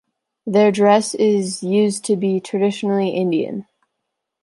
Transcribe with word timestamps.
Their 0.47 0.71
dress 0.71 1.13
used 1.13 2.05
to 2.05 2.15
be 2.15 2.39
traditionally 2.39 3.09
Indian. 3.09 3.67